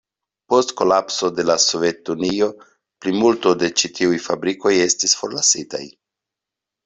[0.51, 2.47] Post kolapso de la Sovetunio
[3.05, 5.83] plimulto de ĉi tiuj fabrikoj estis forlasitaj.